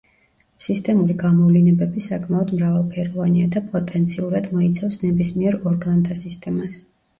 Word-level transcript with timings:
სისტემური 0.67 1.15
გამოვლინებები 1.23 2.03
საკმაოდ 2.05 2.55
მრავალფეროვანია 2.57 3.51
და 3.57 3.63
პოტენციურად 3.75 4.51
მოიცავს 4.57 5.01
ნებისმიერ 5.07 5.61
ორგანოთა 5.75 6.21
სისტემას. 6.27 6.83